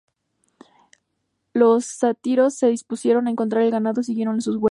[1.53, 4.59] Los sátiros se dispusieron a encontrar el ganado, siguiendo sus huellas.